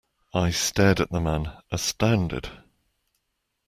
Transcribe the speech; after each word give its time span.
I 0.33 0.49
stared 0.49 0.99
at 0.99 1.11
the 1.11 1.19
man, 1.21 1.51
astounded. 1.71 2.49